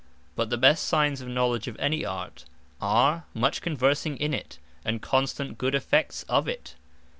[0.35, 2.45] But the best signes of Knowledge of any Art,
[2.81, 6.73] are, much conversing in it, and constant good effects of it.